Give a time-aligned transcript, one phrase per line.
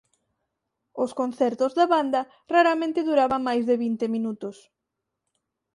[1.03, 2.21] Os concertos da banda
[2.53, 4.57] raramente duraban máis de vinte minutos.